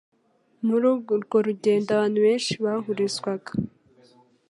muri 0.65 0.85
urwo 1.15 1.37
rugendo 1.47 1.87
abantu 1.91 2.17
benshi 2.25 2.51
bahuruzwaga 2.63 3.51